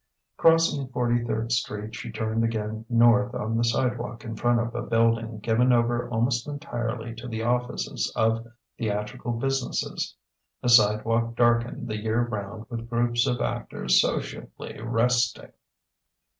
Crossing 0.35 0.83
at 0.85 0.91
Forty 0.93 1.23
third 1.23 1.51
Street, 1.51 1.93
she 1.93 2.11
turned 2.11 2.43
again 2.43 2.85
north 2.89 3.35
on 3.35 3.55
the 3.55 3.63
sidewalk 3.63 4.23
in 4.25 4.35
front 4.35 4.59
of 4.59 4.73
a 4.73 4.81
building 4.81 5.37
given 5.41 5.71
over 5.71 6.09
almost 6.09 6.47
entirely 6.47 7.13
to 7.13 7.27
the 7.27 7.43
offices 7.43 8.11
of 8.15 8.47
theatrical 8.79 9.33
businesses: 9.33 10.15
a 10.63 10.69
sidewalk 10.69 11.35
darkened 11.35 11.87
the 11.87 11.97
year 12.01 12.21
round 12.25 12.65
with 12.67 12.89
groups 12.89 13.27
of 13.27 13.41
actors 13.41 14.01
sociably 14.01 14.81
"resting." 14.81 15.51